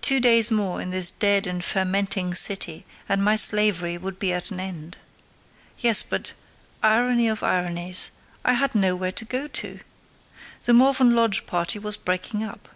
[0.00, 4.52] Two days more in this dead and fermenting city and my slavery would be at
[4.52, 4.98] an end.
[5.80, 9.80] Yes, but—irony of ironies!—I had nowhere to go to!
[10.66, 12.68] The Morven Lodge party was breaking up.